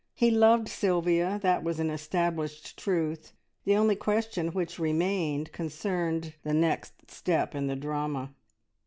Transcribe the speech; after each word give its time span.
He 0.15 0.31
loved 0.31 0.67
Sylvia 0.67 1.37
that 1.43 1.63
was 1.63 1.79
an 1.79 1.91
established 1.91 2.75
truth; 2.75 3.33
the 3.65 3.75
only 3.75 3.95
question 3.95 4.47
which 4.47 4.79
remained 4.79 5.51
concerned 5.51 6.33
the 6.41 6.55
next 6.55 7.11
step 7.11 7.53
in 7.53 7.67
the 7.67 7.75
drama. 7.75 8.33